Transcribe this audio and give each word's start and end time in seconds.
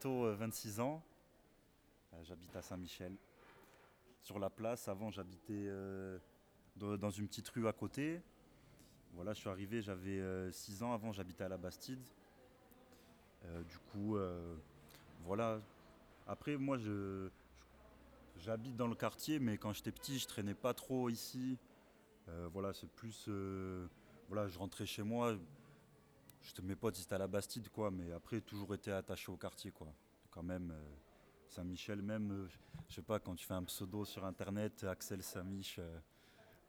bientôt 0.00 0.24
euh, 0.24 0.34
26 0.34 0.80
ans. 0.80 1.02
Euh, 2.14 2.16
J'habite 2.22 2.56
à 2.56 2.62
Saint-Michel. 2.62 3.14
Sur 4.22 4.38
la 4.38 4.48
place, 4.48 4.88
avant 4.88 5.10
j'habitais 5.10 5.52
euh, 5.52 6.18
dans 6.76 7.10
une 7.10 7.26
petite 7.26 7.48
rue 7.50 7.68
à 7.68 7.72
côté. 7.72 8.22
Voilà, 9.12 9.34
je 9.34 9.40
suis 9.40 9.48
arrivé, 9.50 9.82
j'avais 9.82 10.52
6 10.52 10.82
ans. 10.82 10.92
Avant 10.92 11.12
j'habitais 11.12 11.44
à 11.44 11.48
la 11.48 11.56
Bastide. 11.56 12.00
Du 13.68 13.78
coup, 13.90 14.16
voilà. 15.24 15.60
Après, 16.28 16.56
moi, 16.56 16.76
je, 16.76 17.28
j'habite 18.36 18.76
dans 18.76 18.86
le 18.86 18.94
quartier, 18.94 19.38
mais 19.38 19.56
quand 19.56 19.72
j'étais 19.72 19.90
petit, 19.90 20.18
je 20.18 20.28
traînais 20.28 20.54
pas 20.54 20.74
trop 20.74 21.08
ici. 21.08 21.58
Voilà, 22.52 22.72
c'est 22.72 22.90
plus. 22.90 23.28
voilà, 24.28 24.46
je 24.48 24.58
rentrais 24.58 24.86
chez 24.86 25.02
moi. 25.02 25.34
J'étais 26.42 26.62
mes 26.62 26.76
potes, 26.76 26.98
ils 26.98 27.02
étaient 27.02 27.14
à 27.14 27.18
la 27.18 27.26
Bastide, 27.26 27.68
quoi. 27.68 27.90
Mais 27.90 28.12
après, 28.12 28.40
toujours 28.40 28.74
été 28.74 28.90
attaché 28.92 29.30
au 29.30 29.36
quartier, 29.36 29.70
quoi. 29.70 29.92
Quand 30.30 30.42
même, 30.42 30.70
euh, 30.70 30.94
Saint-Michel, 31.48 32.02
même, 32.02 32.30
euh, 32.32 32.48
je 32.88 32.94
sais 32.94 33.02
pas, 33.02 33.18
quand 33.18 33.34
tu 33.34 33.46
fais 33.46 33.54
un 33.54 33.64
pseudo 33.64 34.04
sur 34.04 34.24
internet, 34.24 34.84
Axel 34.84 35.22
Saint-Mich, 35.22 35.78
euh, 35.78 35.98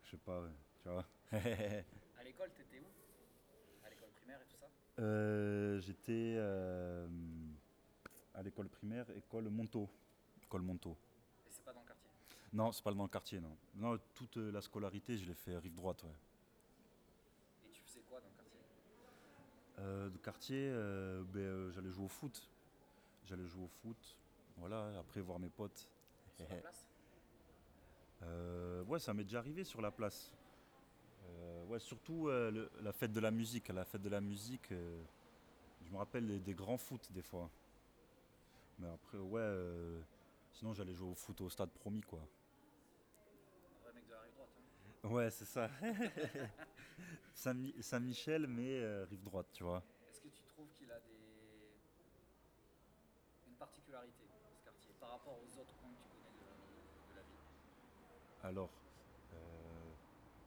je 0.04 0.12
sais 0.12 0.18
pas, 0.18 0.42
ouais, 0.42 0.50
tu 0.82 0.90
vois. 0.90 1.06
À 1.32 2.24
l'école, 2.24 2.52
t'étais 2.52 2.80
où? 2.80 2.86
À 3.86 3.90
l'école 3.90 4.10
primaire 4.10 4.40
et 4.42 4.46
tout 4.46 4.58
ça? 4.60 4.68
Euh, 5.00 5.80
J'étais 5.80 6.36
euh, 6.38 7.08
à 8.34 8.44
l'école 8.44 8.68
primaire, 8.70 9.10
école 9.16 9.50
Montaut. 9.50 9.90
École 10.44 10.62
Montaut. 10.64 10.98
Et 11.48 11.52
c'est 11.52 11.64
pas 11.64 11.74
dans 11.74 11.82
le 11.82 11.88
quartier? 11.88 12.10
Non, 12.54 12.72
c'est 12.72 12.84
pas 12.84 12.92
dans 12.94 13.04
le 13.04 13.10
quartier, 13.10 13.40
non. 13.40 13.56
Non, 13.76 13.98
toute 14.14 14.38
euh, 14.38 14.52
la 14.52 14.62
scolarité, 14.62 15.18
je 15.18 15.26
l'ai 15.26 15.34
fait 15.34 15.58
rive 15.58 15.74
droite, 15.76 16.04
ouais. 16.04 16.10
Et 17.66 17.70
tu 17.72 17.82
faisais 17.84 18.02
quoi 18.02 18.20
dans 18.20 18.28
le 18.28 18.34
quartier 18.36 18.60
Euh, 18.60 19.61
de 19.78 20.18
quartier, 20.24 20.70
euh, 20.72 21.24
ben, 21.24 21.40
euh, 21.40 21.72
j'allais 21.72 21.90
jouer 21.90 22.06
au 22.06 22.10
foot. 22.10 22.48
J'allais 23.26 23.46
jouer 23.48 23.64
au 23.64 23.68
foot. 23.68 24.18
Voilà, 24.58 24.92
après 25.00 25.22
voir 25.22 25.40
mes 25.40 25.50
potes. 25.50 25.88
Sur 26.38 26.48
la 26.50 26.56
place? 26.58 26.86
Euh, 28.24 28.84
ouais, 28.84 29.00
ça 29.00 29.16
m'est 29.16 29.24
déjà 29.24 29.40
arrivé 29.40 29.64
sur 29.64 29.82
la 29.82 29.90
place. 29.90 30.32
Euh, 31.26 31.66
ouais, 31.66 31.80
surtout 31.80 32.28
euh, 32.28 32.52
le- 32.52 32.70
la 32.84 32.92
fête 32.94 33.12
de 33.12 33.20
la 33.20 33.32
musique. 33.32 33.70
La 33.70 33.84
fête 33.84 34.04
de 34.04 34.10
la 34.10 34.22
musique, 34.22 34.72
euh, 34.72 35.02
je 35.84 35.92
me 35.92 35.98
rappelle 35.98 36.28
des, 36.28 36.40
des 36.40 36.54
grands 36.54 36.78
foot 36.78 37.12
des 37.14 37.24
fois. 37.24 37.50
Mais 38.78 38.88
après, 38.90 39.18
ouais, 39.18 39.42
euh, 39.42 40.00
sinon 40.54 40.72
j'allais 40.76 40.94
jouer 40.94 41.10
au 41.10 41.16
foot 41.16 41.42
au 41.42 41.50
stade 41.50 41.72
promis, 41.72 42.02
quoi. 42.02 42.20
Un 42.20 43.84
vrai 43.86 43.94
mec 43.94 44.06
de 44.06 44.12
la 44.14 44.20
rive 44.22 44.34
droite. 44.36 44.50
hein. 44.56 44.91
Ouais, 45.04 45.30
c'est 45.32 45.46
ça. 45.46 45.70
Saint-Mi- 47.34 47.76
Saint-Michel, 47.82 48.48
mais 48.48 48.80
euh, 48.82 49.06
rive 49.10 49.24
droite, 49.24 49.48
tu 49.54 49.64
vois. 49.64 49.84
Est-ce 50.10 50.22
que 50.22 50.28
tu 50.30 50.44
trouves 50.46 50.72
qu'il 50.74 50.92
a 50.92 51.00
des... 51.00 51.80
une 53.48 53.56
particularité, 53.56 54.26
ce 54.30 54.64
quartier, 54.64 54.94
par 55.00 55.10
rapport 55.12 55.40
aux 55.42 55.58
autres 55.60 55.76
coins 55.78 55.94
que 55.94 56.04
tu 56.04 56.18
connais 56.18 56.46
de, 56.46 57.10
de 57.10 57.16
la 57.16 57.24
ville? 57.24 57.40
Alors, 58.44 58.72
euh, 59.34 59.94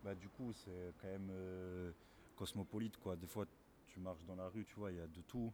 bah, 0.03 0.15
du 0.15 0.29
coup, 0.29 0.53
c'est 0.53 0.95
quand 0.99 1.09
même 1.09 1.31
euh, 1.31 1.93
cosmopolite, 2.35 2.97
quoi. 2.99 3.17
Des 3.17 3.27
fois, 3.27 3.47
tu 3.87 4.01
marches 4.01 4.25
dans 4.25 4.37
la 4.37 4.49
rue, 4.49 4.65
tu 4.65 4.75
vois, 4.77 4.91
il 4.93 4.99
y 4.99 5.01
a 5.01 5.07
de 5.09 5.23
tout. 5.23 5.53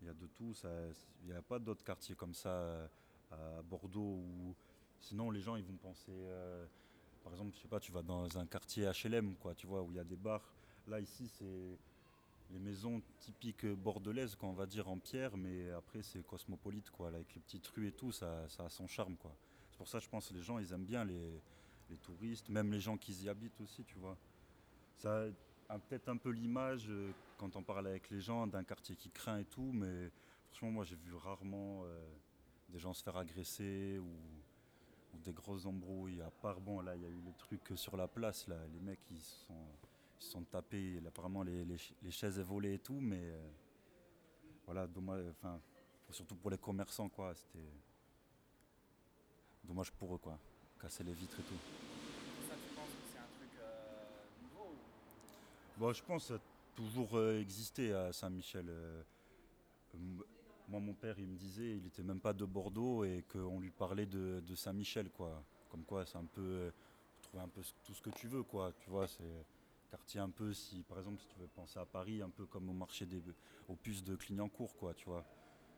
Il 0.00 0.06
y 0.06 0.10
a 0.10 0.14
de 0.14 0.26
tout. 0.26 0.54
ça- 0.54 0.88
Il 1.22 1.26
n'y 1.26 1.32
a 1.34 1.42
pas 1.42 1.58
d'autres 1.58 1.84
quartiers 1.84 2.14
comme 2.16 2.34
ça 2.34 2.90
à 3.30 3.62
Bordeaux 3.62 4.00
où 4.18 4.56
sinon 4.98 5.30
les 5.30 5.40
gens 5.40 5.56
ils 5.56 5.64
vont 5.64 5.76
penser. 5.76 6.12
euh, 6.12 6.66
par 7.24 7.32
exemple, 7.32 7.52
je 7.56 7.62
sais 7.62 7.68
pas, 7.68 7.80
tu 7.80 7.90
vas 7.90 8.02
dans 8.02 8.38
un 8.38 8.46
quartier 8.46 8.88
HLM, 9.02 9.34
quoi, 9.36 9.54
tu 9.54 9.66
vois, 9.66 9.82
où 9.82 9.90
il 9.90 9.96
y 9.96 10.00
a 10.00 10.04
des 10.04 10.16
bars. 10.16 10.52
Là, 10.86 11.00
ici, 11.00 11.26
c'est 11.26 11.78
les 12.50 12.58
maisons 12.58 13.02
typiques 13.18 13.66
bordelaises, 13.66 14.36
quoi, 14.36 14.50
on 14.50 14.52
va 14.52 14.66
dire 14.66 14.88
en 14.88 14.98
pierre, 14.98 15.36
mais 15.36 15.70
après, 15.70 16.02
c'est 16.02 16.24
cosmopolite, 16.26 16.90
quoi, 16.90 17.08
avec 17.08 17.34
les 17.34 17.40
petites 17.40 17.66
rues 17.68 17.88
et 17.88 17.92
tout, 17.92 18.12
ça, 18.12 18.46
ça 18.48 18.66
a 18.66 18.68
son 18.68 18.86
charme, 18.86 19.16
quoi. 19.16 19.34
C'est 19.70 19.78
pour 19.78 19.88
ça, 19.88 19.98
je 19.98 20.08
pense, 20.08 20.28
que 20.28 20.34
les 20.34 20.42
gens, 20.42 20.58
ils 20.58 20.70
aiment 20.72 20.84
bien 20.84 21.04
les, 21.04 21.40
les 21.88 21.96
touristes, 21.96 22.50
même 22.50 22.70
les 22.70 22.80
gens 22.80 22.98
qui 22.98 23.12
y 23.14 23.28
habitent 23.28 23.60
aussi, 23.62 23.84
tu 23.84 23.96
vois. 23.96 24.18
Ça 24.96 25.24
a 25.70 25.78
peut-être 25.78 26.10
un 26.10 26.18
peu 26.18 26.30
l'image, 26.30 26.86
euh, 26.90 27.10
quand 27.38 27.56
on 27.56 27.62
parle 27.62 27.86
avec 27.86 28.10
les 28.10 28.20
gens, 28.20 28.46
d'un 28.46 28.64
quartier 28.64 28.96
qui 28.96 29.10
craint 29.10 29.38
et 29.38 29.44
tout, 29.46 29.72
mais 29.72 30.10
franchement, 30.50 30.70
moi, 30.70 30.84
j'ai 30.84 30.96
vu 30.96 31.14
rarement 31.14 31.82
euh, 31.84 32.06
des 32.68 32.78
gens 32.78 32.92
se 32.92 33.02
faire 33.02 33.16
agresser 33.16 33.98
ou, 33.98 34.08
des 35.22 35.32
grosses 35.32 35.66
embrouilles. 35.66 36.20
À 36.22 36.30
part, 36.30 36.60
bon, 36.60 36.80
là, 36.80 36.96
il 36.96 37.02
y 37.02 37.06
a 37.06 37.08
eu 37.08 37.20
le 37.20 37.32
truc 37.38 37.60
sur 37.76 37.96
la 37.96 38.08
place, 38.08 38.46
là, 38.48 38.56
les 38.72 38.80
mecs, 38.80 39.00
ils 39.10 39.20
se 39.20 39.46
sont, 39.46 39.66
ils 40.20 40.24
sont 40.24 40.42
tapés, 40.44 41.00
apparemment, 41.06 41.42
les, 41.42 41.64
les 41.64 41.76
les 42.02 42.10
chaises 42.10 42.38
volées 42.40 42.74
et 42.74 42.78
tout, 42.78 43.00
mais 43.00 43.20
euh, 43.22 43.48
voilà, 44.66 44.86
dommage, 44.86 45.24
enfin, 45.30 45.60
surtout 46.10 46.36
pour 46.36 46.50
les 46.50 46.58
commerçants, 46.58 47.08
quoi, 47.08 47.34
c'était 47.34 47.68
dommage 49.62 49.90
pour 49.92 50.14
eux, 50.14 50.18
quoi, 50.18 50.38
casser 50.80 51.04
les 51.04 51.12
vitres 51.14 51.38
et 51.40 51.42
tout. 51.42 51.58
Ça, 52.48 52.54
tu 52.54 52.74
penses 52.74 52.88
que 52.88 53.06
c'est 53.12 53.18
un 53.18 53.28
truc 53.38 53.50
euh, 53.60 54.24
nouveau 54.42 54.72
ou... 54.72 55.80
Bon, 55.80 55.92
je 55.92 56.02
pense 56.02 56.22
que 56.22 56.28
ça 56.28 56.34
a 56.34 56.40
toujours 56.74 57.16
euh, 57.16 57.40
existé 57.40 57.92
à 57.92 58.12
Saint-Michel. 58.12 58.70
Moi, 60.68 60.80
mon 60.80 60.94
père, 60.94 61.18
il 61.18 61.26
me 61.26 61.36
disait, 61.36 61.76
il 61.76 61.86
était 61.86 62.02
même 62.02 62.20
pas 62.20 62.32
de 62.32 62.44
Bordeaux 62.44 63.04
et 63.04 63.24
qu'on 63.32 63.60
lui 63.60 63.70
parlait 63.70 64.06
de, 64.06 64.42
de 64.46 64.54
Saint-Michel, 64.54 65.10
quoi. 65.10 65.42
Comme 65.70 65.84
quoi, 65.84 66.06
c'est 66.06 66.18
un 66.18 66.24
peu, 66.24 66.72
trouver 67.22 67.42
un 67.42 67.48
peu 67.48 67.62
tout 67.84 67.94
ce 67.94 68.02
que 68.02 68.10
tu 68.10 68.28
veux, 68.28 68.42
quoi. 68.42 68.72
Tu 68.78 68.88
vois, 68.90 69.06
c'est 69.06 69.44
quartier 69.90 70.20
un 70.20 70.30
peu, 70.30 70.52
si 70.52 70.82
par 70.82 70.98
exemple, 70.98 71.20
si 71.20 71.28
tu 71.28 71.38
veux 71.38 71.46
penser 71.46 71.78
à 71.78 71.84
Paris, 71.84 72.20
un 72.22 72.30
peu 72.30 72.46
comme 72.46 72.68
au 72.68 72.72
marché 72.72 73.06
des, 73.06 73.22
aux 73.68 73.76
puces 73.76 74.02
de 74.02 74.16
Clignancourt, 74.16 74.74
quoi. 74.76 74.94
Tu 74.94 75.04
vois. 75.06 75.24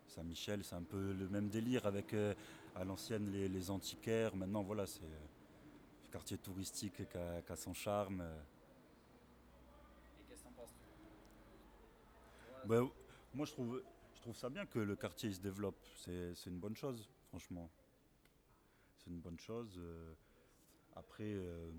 Saint-Michel, 0.09 0.63
c'est 0.65 0.77
un 0.77 0.83
peu 0.83 1.13
le 1.13 1.29
même 1.29 1.49
délire 1.49 1.85
avec 1.85 2.15
euh, 2.15 2.33
à 2.77 2.85
l'ancienne 2.85 3.31
les, 3.31 3.49
les 3.49 3.71
antiquaires. 3.71 4.37
Maintenant, 4.37 4.63
voilà, 4.63 4.87
c'est 4.87 5.03
euh, 5.03 6.07
un 6.07 6.11
quartier 6.13 6.39
touristique 6.39 7.09
qui 7.09 7.19
a, 7.19 7.57
son 7.57 7.75
charme. 7.75 8.21
euh. 8.21 8.41
Et 10.21 10.25
qu'est-ce 10.29 10.43
que 10.43 10.49
t'en 10.49 10.55
penses 10.55 10.75
Bah, 12.67 12.83
moi, 13.35 13.47
je 13.47 13.53
trouve, 13.53 13.83
trouve 14.27 14.37
ça 14.37 14.51
bien 14.51 14.67
que 14.67 14.81
le 14.81 14.97
quartier 14.97 15.33
se 15.33 15.39
développe. 15.39 15.79
C'est 15.95 16.47
une 16.47 16.59
bonne 16.59 16.75
chose, 16.75 17.09
franchement. 17.29 17.71
C'est 18.99 19.09
une 19.09 19.21
bonne 19.21 19.39
chose. 19.39 19.77
euh. 19.79 20.15
après, 20.97 21.23
euh, 21.23 21.71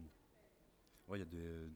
il 1.13 1.17
y 1.17 1.21
a 1.21 1.67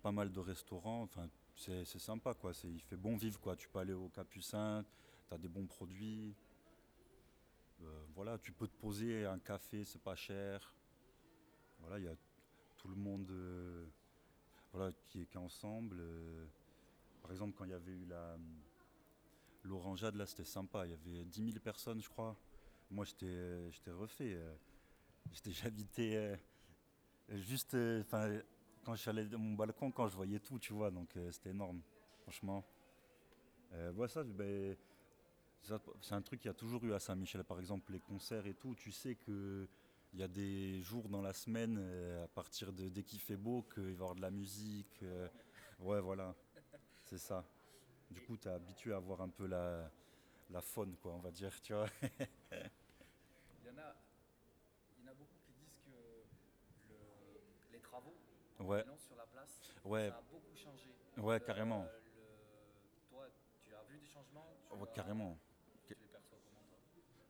pas 0.00 0.12
mal 0.12 0.30
de 0.30 0.38
restaurants. 0.38 1.02
Enfin, 1.02 1.28
c'est 1.56 1.98
sympa, 1.98 2.34
quoi. 2.34 2.52
Il 2.62 2.80
fait 2.80 2.94
bon 2.96 3.16
vivre, 3.16 3.40
quoi. 3.40 3.56
Tu 3.56 3.68
peux 3.68 3.80
aller 3.80 3.92
au 3.92 4.08
Capucin, 4.10 4.84
tu 5.26 5.34
as 5.34 5.38
des 5.38 5.48
bons 5.48 5.66
produits. 5.66 6.36
Euh, 7.82 8.04
voilà, 8.14 8.38
tu 8.38 8.52
peux 8.52 8.68
te 8.68 8.76
poser 8.76 9.26
un 9.26 9.40
café, 9.40 9.84
c'est 9.84 10.02
pas 10.02 10.14
cher. 10.14 10.72
Voilà, 11.80 11.98
il 11.98 12.04
y 12.04 12.08
a 12.08 12.14
tout 12.76 12.86
le 12.86 12.94
monde 12.94 13.28
voilà, 14.72 14.92
qui 15.08 15.22
est, 15.22 15.34
est 15.34 15.36
ensemble. 15.36 16.00
Par 17.22 17.32
exemple, 17.32 17.54
quand 17.58 17.64
il 17.64 17.72
y 17.72 17.74
avait 17.74 17.90
eu 17.90 18.06
la 18.06 18.38
l'Orangeade, 19.64 20.16
là, 20.16 20.26
c'était 20.26 20.44
sympa. 20.44 20.86
Il 20.86 20.90
y 20.90 20.94
avait 20.94 21.24
10 21.24 21.44
000 21.52 21.58
personnes, 21.60 22.02
je 22.02 22.08
crois. 22.08 22.36
Moi, 22.90 23.04
j'étais 23.04 23.90
refait. 23.90 24.34
euh. 24.34 24.54
J'étais 25.32 25.52
j'habitais 25.62 26.16
euh, 26.16 26.36
juste, 27.38 27.74
euh, 27.74 28.00
enfin, 28.00 28.40
quand 28.84 28.94
je 28.94 29.00
suis 29.00 29.28
dans 29.28 29.38
mon 29.38 29.54
balcon, 29.54 29.90
quand 29.90 30.08
je 30.08 30.16
voyais 30.16 30.40
tout, 30.40 30.58
tu 30.58 30.72
vois. 30.72 30.90
Donc, 30.90 31.10
c'était 31.30 31.50
énorme, 31.50 31.80
franchement. 32.22 32.64
Euh, 33.72 33.92
ben, 33.92 34.76
ça, 35.62 35.78
c'est 36.00 36.14
un 36.14 36.22
truc 36.22 36.40
qu'il 36.40 36.48
y 36.48 36.50
a 36.50 36.54
toujours 36.54 36.82
eu 36.84 36.92
à 36.92 36.98
Saint-Michel. 36.98 37.44
Par 37.44 37.60
exemple, 37.60 37.92
les 37.92 38.00
concerts 38.00 38.46
et 38.46 38.54
tout. 38.54 38.74
Tu 38.74 38.90
sais 38.90 39.14
que 39.14 39.68
il 40.12 40.18
y 40.18 40.24
a 40.24 40.28
des 40.28 40.80
jours 40.82 41.08
dans 41.08 41.22
la 41.22 41.32
semaine, 41.32 41.78
à 42.24 42.26
partir 42.26 42.72
de 42.72 42.88
dès 42.88 43.04
qu'il 43.04 43.20
fait 43.20 43.36
beau, 43.36 43.62
qu'il 43.72 43.84
va 43.84 43.90
y 43.90 43.92
avoir 43.92 44.14
de 44.16 44.20
la 44.22 44.30
musique. 44.32 45.04
ouais, 45.78 46.00
voilà, 46.00 46.34
c'est 47.04 47.18
ça. 47.18 47.44
Du 48.10 48.20
coup, 48.22 48.36
tu 48.36 48.48
es 48.48 48.50
habitué 48.50 48.92
à 48.92 48.98
voir 48.98 49.20
un 49.20 49.28
peu 49.28 49.46
la, 49.46 49.90
la 50.50 50.60
faune, 50.60 50.96
quoi, 50.96 51.12
on 51.12 51.18
va 51.20 51.30
dire, 51.30 51.60
tu 51.62 51.72
vois. 51.72 51.86
Il 52.02 53.66
y 53.66 53.70
en 53.70 53.78
a, 53.78 53.94
il 54.98 55.04
y 55.04 55.08
en 55.08 55.12
a 55.12 55.14
beaucoup 55.14 55.38
qui 55.46 55.52
disent 55.52 55.78
que 55.84 55.90
le, 56.88 56.96
les 57.72 57.78
travaux 57.78 58.14
en 58.58 58.64
Ouais. 58.64 58.82
Milan, 58.82 58.96
sur 58.98 59.14
la 59.16 59.26
place, 59.26 59.60
Ouais. 59.84 60.08
ça 60.08 60.16
a 60.16 60.22
beaucoup 60.22 60.56
changé. 60.56 60.90
Ouais, 61.18 61.38
Le- 61.38 61.44
carrément. 61.44 61.82
le- 61.84 63.08
toi, 63.10 63.26
tu 63.64 63.74
as 63.74 63.82
vu 63.84 63.98
des 63.98 64.06
changements? 64.06 64.48
Tu 64.70 64.76
Ouais, 64.76 64.82
as- 64.88 64.92
carrément. 64.92 65.38
Tu 65.86 65.94
les 66.00 66.06
perçois 66.08 66.38
comment 66.44 66.62
toi? 66.68 66.78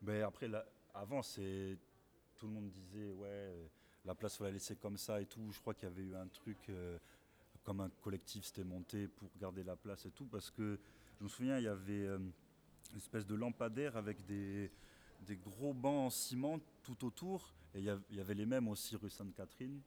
Mais 0.01 0.21
après, 0.23 0.47
là, 0.47 0.65
avant, 0.95 1.21
c'est 1.21 1.77
tout 2.37 2.47
le 2.47 2.53
monde 2.53 2.71
disait 2.71 3.11
ouais, 3.11 3.27
euh, 3.29 3.67
la 4.05 4.15
place 4.15 4.35
faut 4.37 4.43
la 4.45 4.51
laisser 4.51 4.75
comme 4.75 4.97
ça 4.97 5.21
et 5.21 5.27
tout. 5.27 5.51
Je 5.51 5.59
crois 5.59 5.75
qu'il 5.75 5.87
y 5.89 5.91
avait 5.91 6.01
eu 6.01 6.15
un 6.15 6.27
truc 6.27 6.57
euh, 6.69 6.97
comme 7.71 7.79
un 7.79 7.89
collectif 8.01 8.43
s'était 8.43 8.65
monté 8.65 9.07
pour 9.07 9.29
garder 9.39 9.63
la 9.63 9.77
place 9.77 10.05
et 10.05 10.11
tout 10.11 10.25
parce 10.25 10.51
que 10.51 10.77
je 11.17 11.23
me 11.23 11.29
souviens 11.29 11.57
il 11.57 11.63
y 11.63 11.69
avait 11.69 12.05
euh, 12.05 12.17
une 12.17 12.97
espèce 12.97 13.25
de 13.25 13.33
lampadaire 13.33 13.95
avec 13.95 14.25
des, 14.25 14.69
des 15.21 15.37
gros 15.37 15.73
bancs 15.73 16.07
en 16.07 16.09
ciment 16.09 16.59
tout 16.83 17.05
autour 17.05 17.55
et 17.73 17.79
il 17.79 17.85
y 17.85 18.19
avait 18.19 18.33
les 18.33 18.45
mêmes 18.45 18.67
aussi 18.67 18.97
rue 18.97 19.09
Sainte-Catherine 19.09 19.79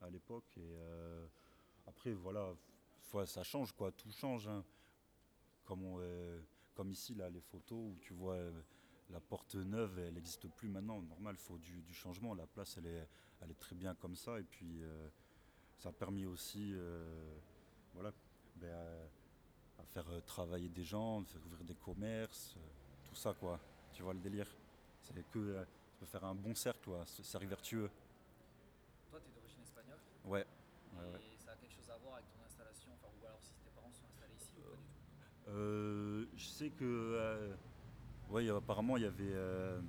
à 0.00 0.08
l'époque 0.08 0.56
et 0.56 0.62
euh, 0.78 1.26
après 1.86 2.14
voilà, 2.14 2.54
fois 3.02 3.26
ça 3.26 3.42
change 3.42 3.72
quoi, 3.72 3.92
tout 3.92 4.10
change. 4.10 4.48
hein. 4.48 4.64
Comme, 5.66 5.84
on, 5.84 5.98
euh, 6.00 6.40
comme 6.74 6.90
ici, 6.90 7.14
là, 7.14 7.28
les 7.28 7.42
photos 7.42 7.92
où 7.92 7.98
tu 8.00 8.14
vois 8.14 8.36
euh, 8.36 8.62
la 9.10 9.20
porte 9.20 9.54
neuve, 9.54 9.98
elle 9.98 10.14
n'existe 10.14 10.48
plus 10.48 10.70
maintenant. 10.70 11.02
Normal, 11.02 11.36
faut 11.36 11.58
du, 11.58 11.92
changement. 11.92 12.32
La 12.32 12.46
place, 12.46 12.78
elle 12.78 12.86
est, 12.86 13.06
elle 13.42 13.50
est 13.50 13.60
très 13.60 13.76
bien 13.76 13.94
comme 13.94 14.16
ça. 14.16 14.40
Et 14.40 14.44
puis, 14.44 14.80
ça 15.78 15.90
a 15.90 15.92
permis 15.92 16.26
aussi, 16.26 16.72
euh, 16.74 17.04
voilà, 17.94 18.12
ben, 18.56 18.68
à, 18.72 19.82
à 19.82 19.84
faire 19.84 20.04
euh, 20.10 20.20
travailler 20.26 20.68
des 20.68 20.84
gens, 20.84 21.22
faire 21.24 21.40
ouvrir 21.46 21.64
des 21.64 21.74
commerces, 21.76 22.54
euh, 22.56 22.60
tout 23.08 23.14
ça, 23.14 23.34
quoi. 23.34 23.58
Tu 23.92 24.02
vois 24.02 24.12
le 24.12 24.20
délire 24.20 24.48
C'est 25.02 25.14
que 25.30 25.38
euh, 25.38 25.64
ça 25.64 25.96
peut 26.00 26.06
faire 26.06 26.24
un 26.24 26.34
bon 26.34 26.54
cercle, 26.54 26.80
quoi, 26.84 27.04
ce 27.06 27.22
cercle 27.22 27.46
vertueux. 27.46 27.90
Toi, 29.10 29.20
tu 29.20 29.30
es 29.30 29.34
d'origine 29.34 29.62
espagnole 29.62 29.98
Ouais. 30.24 30.40
et 30.40 30.96
ouais, 30.98 31.12
ouais. 31.12 31.20
ça 31.38 31.52
a 31.52 31.56
quelque 31.56 31.72
chose 31.74 31.88
à 31.90 31.96
voir 31.98 32.14
avec 32.14 32.26
ton 32.32 32.44
installation, 32.44 32.90
enfin, 32.94 33.08
ou 33.22 33.26
alors 33.26 33.38
si 33.40 33.52
tes 33.64 33.70
parents 33.74 33.92
sont 33.92 34.06
installés 34.12 34.34
ici 34.36 34.52
ou 34.58 34.62
pas 34.62 34.76
du 34.76 34.82
tout. 35.44 35.50
Euh, 35.50 36.26
je 36.36 36.44
sais 36.46 36.70
que, 36.70 36.84
euh, 36.84 37.54
ouais, 38.30 38.48
apparemment, 38.50 38.96
il 38.96 39.04
y 39.04 39.06
avait 39.06 39.32
euh, 39.32 39.80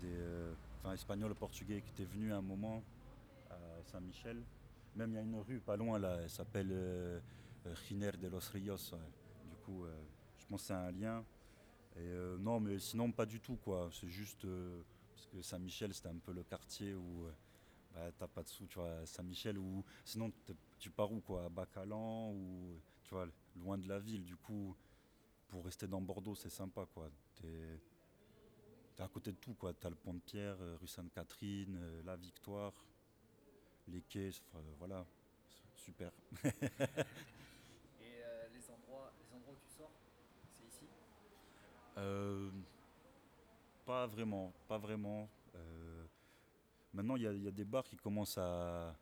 des 0.00 0.08
euh, 0.18 0.52
enfin, 0.80 0.92
Espagnols, 0.94 1.34
Portugais 1.36 1.80
qui 1.80 1.90
étaient 1.90 2.10
venus 2.12 2.32
à 2.32 2.36
un 2.38 2.42
moment 2.42 2.82
à 3.50 3.54
Saint-Michel. 3.84 4.42
Même 4.96 5.12
il 5.12 5.14
y 5.14 5.18
a 5.18 5.22
une 5.22 5.40
rue 5.40 5.60
pas 5.60 5.76
loin 5.76 5.98
là, 5.98 6.18
elle 6.22 6.30
s'appelle 6.30 6.70
euh, 6.72 7.20
euh, 7.66 7.74
Giner 7.86 8.12
de 8.12 8.28
los 8.28 8.40
Ríos. 8.52 8.92
ouais. 8.92 8.98
Du 9.48 9.56
coup, 9.64 9.84
euh, 9.84 9.94
je 10.38 10.46
pense 10.46 10.62
que 10.62 10.66
c'est 10.68 10.74
un 10.74 10.90
lien. 10.90 11.24
Euh, 11.96 12.38
non, 12.38 12.60
mais 12.60 12.78
sinon 12.78 13.10
pas 13.12 13.26
du 13.26 13.40
tout 13.40 13.56
quoi. 13.56 13.88
C'est 13.92 14.08
juste 14.08 14.44
euh, 14.44 14.82
parce 15.12 15.26
que 15.26 15.42
Saint-Michel 15.42 15.94
c'était 15.94 16.08
un 16.08 16.18
peu 16.18 16.32
le 16.32 16.42
quartier 16.42 16.94
où 16.94 17.24
euh, 17.26 17.32
bah, 17.94 18.10
t'as 18.18 18.28
pas 18.28 18.42
de 18.42 18.48
sous, 18.48 18.66
tu 18.66 18.78
vois, 18.78 19.04
Saint-Michel 19.06 19.58
ou 19.58 19.84
sinon 20.04 20.32
tu 20.78 20.90
pars 20.90 21.10
où 21.12 21.20
quoi, 21.20 21.44
à 21.44 21.48
Bacalan 21.48 22.32
ou 22.32 22.80
tu 23.02 23.10
vois, 23.14 23.26
loin 23.56 23.78
de 23.78 23.88
la 23.88 23.98
ville. 23.98 24.24
Du 24.24 24.36
coup, 24.36 24.76
pour 25.48 25.64
rester 25.64 25.86
dans 25.86 26.00
Bordeaux, 26.00 26.34
c'est 26.34 26.50
sympa 26.50 26.86
quoi. 26.94 27.10
T'es 27.36 27.80
à 29.02 29.08
côté 29.08 29.32
de 29.32 29.36
tout 29.38 29.54
quoi. 29.54 29.72
T'as 29.72 29.88
le 29.88 29.96
pont 29.96 30.14
de 30.14 30.20
Pierre, 30.20 30.56
euh, 30.60 30.76
rue 30.80 30.86
Sainte-Catherine, 30.86 31.76
euh, 31.80 32.02
la 32.04 32.16
Victoire, 32.16 32.72
les 33.90 34.02
quais, 34.02 34.30
voilà, 34.78 35.04
super. 35.74 36.10
Et 36.44 38.22
euh, 38.24 38.48
les, 38.52 38.70
endroits, 38.70 39.12
les 39.18 39.34
endroits 39.36 39.54
où 39.54 39.68
tu 39.68 39.76
sors, 39.76 39.90
c'est 40.58 40.66
ici? 40.66 40.86
Euh, 41.98 42.50
pas 43.84 44.06
vraiment, 44.06 44.52
pas 44.68 44.78
vraiment. 44.78 45.28
Euh, 45.54 46.06
maintenant, 46.92 47.16
il 47.16 47.22
y, 47.22 47.26
a- 47.26 47.32
il 47.32 47.42
y 47.42 47.48
a 47.48 47.52
des 47.52 47.64
bars 47.64 47.84
qui 47.84 47.96
commencent 47.96 48.38
à, 48.38 48.96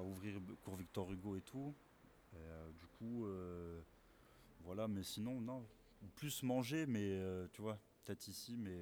ouvrir 0.00 0.40
cours 0.64 0.76
Victor 0.76 1.10
Hugo 1.12 1.36
et 1.36 1.42
tout. 1.42 1.74
Et, 2.34 2.72
du 2.78 2.86
coup, 2.98 3.26
voilà, 4.64 4.88
mais 4.88 5.02
sinon, 5.02 5.40
non. 5.40 5.66
Plus 6.16 6.42
manger, 6.42 6.86
mais 6.86 7.20
tu 7.52 7.62
vois, 7.62 7.78
peut-être 8.04 8.26
ici, 8.26 8.56
mais 8.56 8.80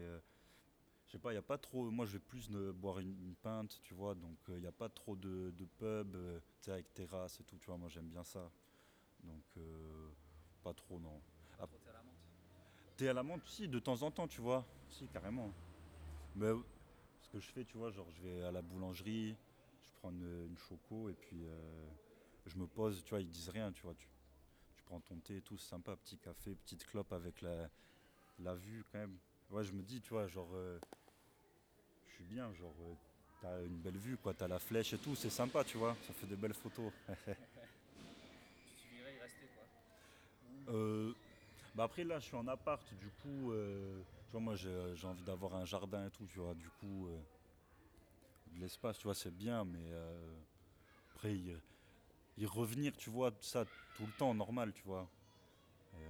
je 1.11 1.17
sais 1.17 1.19
pas, 1.19 1.33
il 1.33 1.35
n'y 1.35 1.39
a 1.39 1.43
pas 1.43 1.59
trop. 1.59 1.91
Moi, 1.91 2.07
je 2.07 2.13
vais 2.13 2.19
plus 2.21 2.49
boire 2.51 3.01
une, 3.01 3.19
une 3.21 3.35
pinte, 3.35 3.81
tu 3.83 3.95
vois, 3.95 4.15
donc 4.15 4.39
euh, 4.49 4.55
il 4.59 4.61
n'y 4.61 4.69
a 4.69 4.73
pas 4.73 4.89
trop 4.89 5.17
de, 5.17 5.51
de 5.51 5.65
pub, 5.65 6.15
euh, 6.15 6.39
tu 6.61 6.67
sais, 6.67 6.71
avec 6.71 6.95
terrasse 6.95 7.41
et 7.41 7.43
tout, 7.43 7.59
tu 7.59 7.67
vois, 7.67 7.77
moi 7.77 7.89
j'aime 7.89 8.09
bien 8.09 8.23
ça. 8.23 8.49
Donc, 9.25 9.43
euh, 9.57 10.09
pas 10.63 10.73
trop, 10.73 11.01
non. 11.01 11.21
Pas 11.59 11.65
Ah. 11.65 11.67
trop 11.67 11.81
à 11.89 11.93
la 11.95 12.03
menthe. 12.05 12.15
T'es 12.97 13.09
à 13.09 13.13
la 13.13 13.23
menthe 13.25 13.45
Si, 13.45 13.67
de 13.67 13.81
temps 13.81 14.01
en 14.03 14.13
temps, 14.13 14.29
tu 14.29 14.41
vois. 14.41 14.65
Si, 14.89 15.09
carrément. 15.09 15.53
Mais 16.37 16.47
euh, 16.47 16.61
ce 17.23 17.29
que 17.29 17.41
je 17.41 17.49
fais, 17.51 17.65
tu 17.65 17.77
vois, 17.77 17.91
genre, 17.91 18.09
je 18.13 18.23
vais 18.23 18.45
à 18.45 18.53
la 18.53 18.63
boulangerie, 18.63 19.35
je 19.83 19.91
prends 19.99 20.11
une, 20.13 20.47
une 20.47 20.59
choco 20.59 21.09
et 21.09 21.15
puis 21.15 21.45
euh, 21.45 21.89
je 22.47 22.57
me 22.57 22.69
pose, 22.69 23.03
tu 23.03 23.11
vois, 23.11 23.21
ils 23.21 23.29
disent 23.29 23.49
rien, 23.49 23.73
tu 23.73 23.83
vois. 23.83 23.97
Tu, 23.97 24.07
tu 24.77 24.85
prends 24.85 25.01
ton 25.01 25.19
thé 25.19 25.39
et 25.39 25.43
tout, 25.43 25.57
c'est 25.57 25.71
sympa, 25.71 25.97
petit 25.97 26.19
café, 26.19 26.55
petite 26.55 26.87
clope 26.87 27.13
avec 27.13 27.41
la, 27.43 27.69
la 28.39 28.55
vue 28.55 28.85
quand 28.93 28.99
même. 28.99 29.19
Ouais, 29.51 29.65
je 29.65 29.73
me 29.73 29.83
dis, 29.83 30.01
tu 30.01 30.11
vois, 30.11 30.29
genre, 30.29 30.51
euh, 30.55 30.79
suis 32.21 32.35
bien, 32.35 32.53
genre, 32.55 32.75
euh, 32.83 32.95
t'as 33.41 33.61
une 33.65 33.79
belle 33.79 33.97
vue, 33.97 34.17
quoi, 34.17 34.35
t'as 34.35 34.49
la 34.49 34.59
flèche 34.59 34.93
et 34.93 34.99
tout, 34.99 35.15
c'est 35.15 35.31
sympa, 35.31 35.65
tu 35.65 35.79
vois, 35.79 35.97
ça 36.07 36.13
fait 36.13 36.27
des 36.27 36.37
belles 36.37 36.55
photos. 36.55 36.93
Tu 38.77 38.97
y 38.97 39.03
rester 39.21 39.47
quoi. 39.55 40.75
Euh, 40.75 41.13
bah 41.75 41.85
après 41.85 42.05
là 42.05 42.19
je 42.19 42.27
suis 42.27 42.37
en 42.37 42.47
appart 42.49 42.83
du 43.01 43.09
coup 43.23 43.53
euh, 43.53 44.03
tu 44.27 44.33
vois 44.33 44.41
moi 44.41 44.57
j'ai 44.57 44.95
j'ai 44.97 45.07
envie 45.07 45.23
d'avoir 45.23 45.55
un 45.55 45.65
jardin 45.65 46.07
et 46.07 46.11
tout 46.11 46.27
tu 46.27 46.41
vois 46.41 46.55
du 46.55 46.69
coup 46.81 47.07
euh, 47.09 47.17
de 48.55 48.61
l'espace 48.61 48.99
tu 48.99 49.05
vois 49.05 49.15
c'est 49.15 49.31
bien 49.35 49.65
mais 49.65 49.87
après 51.15 51.35
y, 51.37 51.57
y 52.39 52.47
revenir 52.47 52.97
tu 52.97 53.09
vois 53.09 53.33
ça 53.41 53.65
tout 53.97 54.05
le 54.07 54.13
temps 54.19 54.35
normal 54.35 54.73
tu 54.73 54.83
vois 54.83 55.09
Et, 55.95 56.07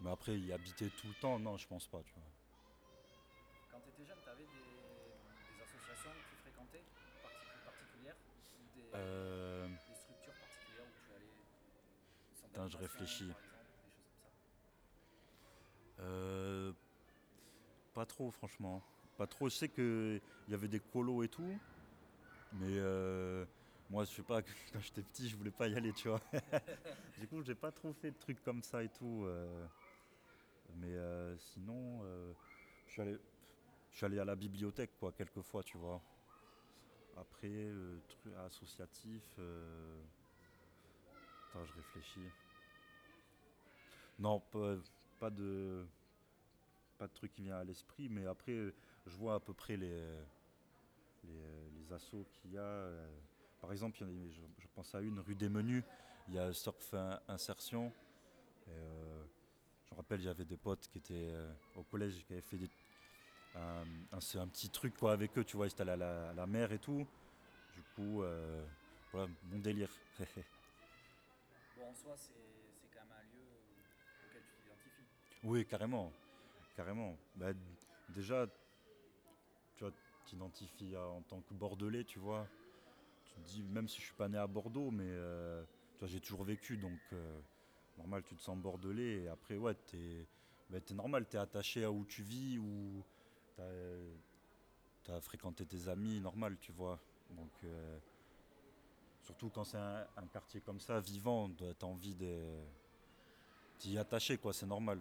mais 0.00 0.10
après 0.10 0.38
y 0.38 0.50
habiter 0.52 0.88
tout 0.90 1.08
le 1.08 1.14
temps 1.20 1.38
non 1.38 1.56
je 1.58 1.66
pense 1.68 1.86
pas 1.86 2.02
tu 2.02 2.12
vois 2.14 2.22
des, 8.92 8.98
Euh, 8.98 9.68
des 9.88 9.94
structures 9.94 10.34
particulières 10.34 10.84
où 10.86 10.92
tu 11.06 11.12
allais 11.12 12.68
je 12.68 12.76
réfléchis. 12.76 13.26
Par 13.26 13.38
exemple, 13.40 13.64
des 13.64 13.76
choses 13.76 13.96
comme 14.00 14.22
ça. 15.98 16.04
Euh, 16.04 16.72
pas 17.94 18.06
trop, 18.06 18.30
franchement. 18.30 18.82
Pas 19.16 19.26
trop. 19.26 19.48
Je 19.48 19.54
sais 19.54 19.68
qu'il 19.68 20.20
y 20.48 20.54
avait 20.54 20.68
des 20.68 20.80
colos 20.80 21.22
et 21.22 21.28
tout. 21.28 21.58
Mais 22.52 22.78
euh, 22.78 23.44
moi, 23.90 24.04
je 24.04 24.10
sais 24.10 24.22
pas, 24.22 24.42
quand 24.72 24.80
j'étais 24.80 25.02
petit, 25.02 25.28
je 25.28 25.36
voulais 25.36 25.50
pas 25.50 25.68
y 25.68 25.76
aller, 25.76 25.92
tu 25.92 26.08
vois. 26.08 26.20
du 27.20 27.26
coup, 27.28 27.42
j'ai 27.42 27.54
pas 27.54 27.70
trop 27.72 27.92
fait 27.92 28.10
de 28.10 28.18
trucs 28.18 28.42
comme 28.42 28.62
ça 28.62 28.82
et 28.82 28.88
tout. 28.88 29.26
mais 30.76 30.96
sinon, 31.38 32.02
je 32.86 32.92
suis 32.92 33.02
allé. 33.02 33.18
Je 33.90 33.96
suis 33.96 34.06
allé 34.06 34.18
à 34.18 34.24
la 34.24 34.36
bibliothèque, 34.36 34.90
quoi, 35.00 35.12
quelques 35.12 35.42
fois, 35.42 35.62
tu 35.62 35.76
vois. 35.76 36.00
Après, 37.20 37.48
euh, 37.50 37.98
truc 38.08 38.32
associatif. 38.46 39.22
euh, 39.38 40.00
Attends, 41.50 41.64
je 41.64 41.72
réfléchis. 41.74 42.28
Non, 44.18 44.40
pas, 45.18 45.30
de 45.30 45.84
pas 46.98 47.06
de 47.06 47.12
truc 47.14 47.32
qui 47.32 47.42
vient 47.42 47.56
à 47.56 47.64
l'esprit, 47.64 48.08
mais 48.08 48.26
après, 48.26 48.74
je 49.06 49.16
vois 49.16 49.34
à 49.34 49.40
peu 49.40 49.54
près 49.54 49.76
les, 49.76 50.02
les, 51.24 51.92
assos 51.92 52.26
qu'il 52.34 52.52
y 52.52 52.58
a. 52.58 52.62
euh. 52.62 53.08
Par 53.60 53.72
exemple, 53.72 53.98
je, 53.98 54.66
pense 54.74 54.94
à 54.94 55.00
une, 55.00 55.18
rue 55.20 55.34
des 55.34 55.48
Menus, 55.48 55.82
il 56.28 56.34
y 56.34 56.38
a 56.38 56.52
Surf 56.52 56.94
In- 56.94 57.20
Insertion. 57.28 57.92
Je 58.66 58.72
me 59.92 59.96
rappelle, 59.96 60.20
j'avais 60.20 60.44
des 60.44 60.56
potes 60.56 60.86
qui 60.88 60.98
étaient 60.98 61.34
au 61.74 61.82
collège, 61.82 62.24
qui 62.26 62.32
avaient 62.34 62.42
fait 62.42 62.58
des- 62.58 62.70
un, 63.54 63.86
un- 64.12 64.20
c'est 64.20 64.38
un 64.38 64.48
petit 64.48 64.70
truc 64.70 64.96
quoi, 64.96 65.12
avec 65.12 65.36
eux, 65.38 65.44
tu 65.44 65.56
vois, 65.56 65.66
ils 65.66 65.70
étaient 65.72 65.82
allés 65.82 65.92
à 65.92 65.96
la, 65.96 66.30
à 66.30 66.34
la 66.34 66.46
mer 66.46 66.72
et 66.72 66.78
tout. 66.78 67.06
Du 67.74 67.82
coup, 67.84 68.22
euh, 68.22 68.66
voilà, 69.12 69.28
mon 69.44 69.58
délire. 69.60 70.00
Bon, 71.74 71.88
en 71.90 71.94
soi, 71.94 72.16
c'est 72.16 72.88
quand 72.92 73.00
même 73.00 73.12
un 73.18 73.22
lieu 73.22 73.46
auquel 74.24 74.42
tu 74.44 74.54
t'identifies. 74.54 75.08
Oui, 75.42 75.66
carrément. 75.66 76.12
Carrément. 76.74 77.18
Bah, 77.34 77.52
déjà, 78.08 78.46
tu 79.76 79.84
vois, 79.84 79.92
t'identifies 80.24 80.96
en 80.96 81.22
tant 81.22 81.40
que 81.42 81.54
Bordelais, 81.54 82.04
tu 82.04 82.18
vois. 82.18 82.50
Tu 83.24 83.34
te 83.34 83.40
dis, 83.40 83.62
même 83.64 83.88
si 83.88 84.00
je 84.00 84.06
suis 84.06 84.14
pas 84.14 84.28
né 84.28 84.38
à 84.38 84.46
Bordeaux, 84.46 84.90
mais 84.90 85.04
euh, 85.08 85.64
tu 85.96 86.00
vois, 86.00 86.08
j'ai 86.08 86.20
toujours 86.20 86.44
vécu, 86.44 86.78
donc 86.78 87.00
euh, 87.12 87.40
normal, 87.98 88.24
tu 88.24 88.36
te 88.36 88.42
sens 88.42 88.58
Bordelais. 88.58 89.24
Et 89.24 89.28
après, 89.28 89.56
ouais, 89.56 89.74
t'es 89.74 90.28
bah, 90.70 90.80
t'es 90.80 90.94
normal, 90.94 91.28
t'es 91.28 91.38
attaché 91.38 91.84
à 91.84 91.92
où 91.92 92.04
tu 92.06 92.22
vis, 92.22 92.58
ou 92.58 93.04
t'as 95.04 95.16
as 95.16 95.20
fréquenté 95.20 95.64
tes 95.66 95.88
amis, 95.88 96.20
normal, 96.20 96.56
tu 96.60 96.72
vois. 96.72 96.98
Donc, 97.30 97.50
euh, 97.64 97.98
surtout 99.22 99.50
quand 99.50 99.64
c'est 99.64 99.78
un, 99.78 100.06
un 100.16 100.26
quartier 100.26 100.60
comme 100.60 100.80
ça, 100.80 101.00
vivant, 101.00 101.50
t'as 101.78 101.86
envie 101.86 102.14
de 102.14 102.40
t'y 103.78 103.96
attacher, 103.96 104.38
quoi, 104.38 104.52
c'est 104.52 104.66
normal. 104.66 105.00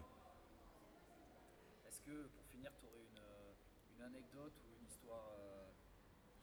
Est-ce 1.87 2.01
que 2.01 2.27
pour 2.27 2.45
finir, 2.51 2.71
tu 2.79 2.85
aurais 2.85 3.01
une, 3.01 3.17
euh, 3.17 3.53
une 3.97 4.03
anecdote 4.03 4.53
ou 4.63 4.79
une 4.79 4.85
histoire 4.85 5.23
euh, 5.39 5.69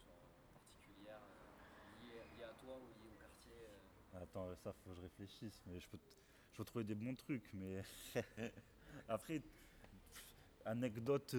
genre, 0.04 0.28
particulière 0.52 1.20
euh, 1.22 2.06
liée, 2.06 2.36
liée 2.36 2.44
à 2.44 2.54
toi 2.60 2.76
ou 2.76 2.86
liée 3.00 3.10
au 3.12 3.20
quartier 3.20 4.22
Attends, 4.22 4.54
ça 4.56 4.72
faut 4.72 4.90
que 4.90 4.96
je 4.96 5.02
réfléchisse, 5.02 5.62
mais 5.66 5.78
je 5.78 5.88
peux, 5.88 5.98
je 6.52 6.56
peux 6.58 6.64
trouver 6.64 6.84
des 6.84 6.94
bons 6.94 7.14
trucs, 7.14 7.48
mais 7.54 7.82
après, 9.08 9.40
anecdote, 10.64 11.34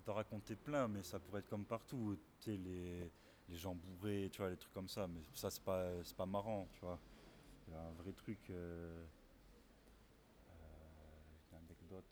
peux 0.00 0.06
t'en 0.12 0.14
raconter 0.14 0.56
plein, 0.56 0.88
mais 0.88 1.02
ça 1.02 1.18
pourrait 1.18 1.40
être 1.40 1.48
comme 1.48 1.64
partout, 1.64 2.16
tu 2.40 2.52
sais, 2.52 2.56
les, 2.56 3.10
les 3.48 3.56
gens 3.56 3.74
bourrés, 3.74 4.28
tu 4.32 4.38
vois, 4.40 4.50
les 4.50 4.56
trucs 4.56 4.72
comme 4.72 4.88
ça, 4.88 5.06
mais 5.06 5.20
ça 5.34 5.50
c'est 5.50 5.62
pas, 5.62 5.90
c'est 6.04 6.16
pas 6.16 6.26
marrant, 6.26 6.66
tu 6.72 6.80
vois. 6.80 6.98
Il 7.68 7.74
y 7.74 7.76
a 7.76 7.80
un 7.80 7.92
vrai 8.02 8.12
truc, 8.12 8.38
euh, 8.50 9.04
euh, 10.50 11.52
une 11.52 11.58
anecdote. 11.58 12.04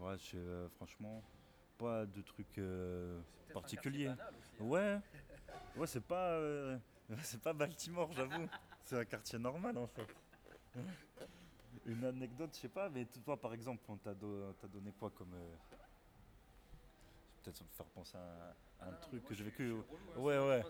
Ouais, 0.00 0.16
je- 0.18 0.36
euh, 0.38 0.68
franchement, 0.70 1.22
pas 1.78 2.04
de 2.06 2.20
trucs 2.22 2.58
euh, 2.58 3.20
particuliers. 3.52 4.08
aussi, 4.08 4.18
hein. 4.20 4.64
Ouais, 4.64 4.98
Ouais, 5.76 5.86
c'est 5.86 6.00
pas, 6.04 6.32
euh, 6.32 6.78
c'est 7.22 7.40
pas 7.40 7.52
Baltimore, 7.52 8.12
j'avoue. 8.12 8.48
C'est 8.84 8.98
un 8.98 9.04
quartier 9.04 9.38
normal 9.38 9.76
en 9.78 9.86
fait. 9.86 10.06
Une 11.86 12.04
anecdote, 12.04 12.50
je 12.54 12.60
sais 12.60 12.68
pas, 12.68 12.88
mais 12.88 13.04
toi 13.24 13.36
par 13.40 13.52
exemple, 13.52 13.82
on 13.88 13.96
t'a 13.96 14.14
do- 14.14 14.52
donné 14.72 14.92
quoi 14.92 15.10
comme. 15.10 15.34
euh, 15.34 15.56
Peut-être 17.42 17.56
ça 17.58 17.64
me 17.64 17.68
faire 17.70 17.86
penser 17.86 18.16
à 18.16 18.20
un, 18.20 18.24
à 18.24 18.50
un 18.50 18.54
Ah 18.80 18.90
non, 18.90 18.98
truc 19.00 19.24
que 19.26 19.34
j'ai 19.34 19.44
vécu. 19.44 19.70
relou, 19.72 19.84
hein, 20.14 20.18
Ouais, 20.18 20.38
ouais. 20.38 20.62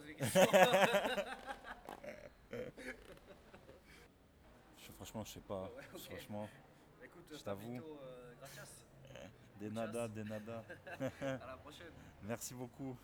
je 4.76 4.92
franchement, 4.92 5.24
je 5.24 5.32
sais 5.32 5.40
pas. 5.40 5.62
Ouais. 5.76 5.82
Franchement, 6.08 6.48
Écoute, 7.02 7.24
Je 7.32 7.42
t'avoue. 7.42 7.76
euh, 8.02 8.34
gracias. 8.38 8.66
des 9.60 9.70
nada, 9.70 10.08
des 10.08 10.24
nada. 10.24 10.64
À 11.20 11.46
la 11.46 11.56
prochaine. 11.58 11.92
Merci 12.22 12.54
beaucoup. 12.54 12.96